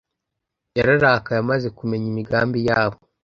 Yararakaye 0.77 1.39
amaze 1.41 1.67
kumenya 1.77 2.05
imigambi 2.11 2.59
yabo. 2.67 2.97